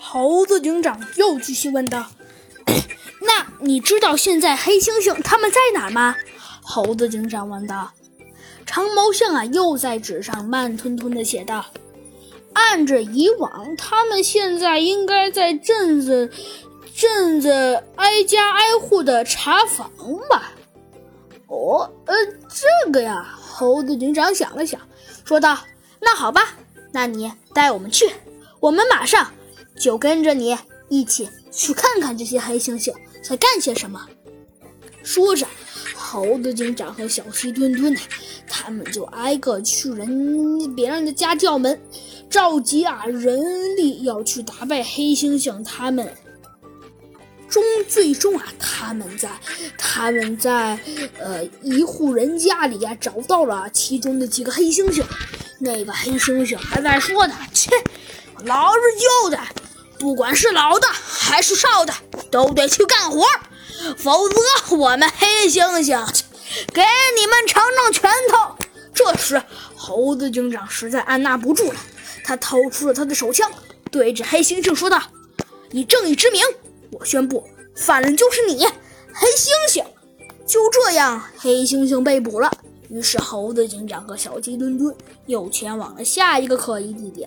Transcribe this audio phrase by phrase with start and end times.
[0.00, 2.06] 猴子警长又继续问道
[3.20, 6.16] ：“那你知道现在黑猩猩他们在哪吗？”
[6.62, 7.92] 猴子警长问道。
[8.64, 11.64] 长毛象啊，又在纸上慢吞吞地写道
[12.52, 16.30] ：“按着以往，他们现在应该在镇子
[16.94, 19.90] 镇子挨家挨户的查房
[20.28, 20.52] 吧？”
[21.48, 22.14] 哦，呃，
[22.50, 24.78] 这个呀，猴子警长想了想，
[25.24, 25.58] 说道
[26.00, 26.54] ：“那好吧，
[26.92, 28.10] 那你带我们去，
[28.60, 29.32] 我们马上。”
[29.78, 30.56] 就跟着你
[30.88, 32.92] 一起去看看这些黑猩猩
[33.22, 34.06] 在干些什么。
[35.02, 35.46] 说着，
[35.94, 38.00] 猴子警长和小鸡墩墩呢，
[38.46, 41.80] 他们就挨个去人别人的家叫门，
[42.28, 45.64] 召集啊人力要去打败黑猩猩。
[45.64, 46.12] 他们
[47.48, 49.30] 终最终啊，他们在
[49.78, 50.78] 他们在
[51.18, 55.02] 呃一户人家里呀找到了其中的几个黑猩猩。
[55.58, 57.70] 那个黑猩猩还在说呢：“切，
[58.44, 59.50] 老实交代。”
[59.98, 61.92] 不管是老的还是少的，
[62.30, 63.24] 都得去干活，
[63.96, 66.06] 否则我们黑猩猩
[66.72, 66.82] 给
[67.18, 68.56] 你们尝尝拳头。
[68.94, 69.42] 这时，
[69.76, 71.80] 猴子警长实在按捺不住了，
[72.24, 73.50] 他掏出了他的手枪，
[73.90, 75.00] 对着黑猩猩说道
[75.72, 76.42] ：“以正义之名，
[76.90, 79.84] 我宣布，犯人就是你，黑猩猩。”
[80.46, 82.50] 就这样，黑猩猩被捕了。
[82.88, 84.94] 于是，猴子警长和小鸡墩墩
[85.26, 87.26] 又前往了下一个可疑地点。